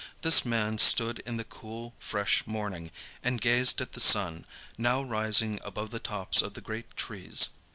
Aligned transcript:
This 0.23 0.43
man 0.43 0.79
stood 0.79 1.19
in 1.27 1.37
the 1.37 1.43
cool, 1.43 1.93
fresh 1.99 2.47
morning, 2.47 2.89
and 3.23 3.39
gazed 3.39 3.81
at 3.81 3.91
the 3.91 3.99
sun, 3.99 4.47
now 4.75 5.03
rising 5.03 5.59
above 5.63 5.91
the 5.91 5.99
tops 5.99 6.41
of 6.41 6.55
the 6.55 6.61
great 6.61 6.97
trees. 6.97 7.49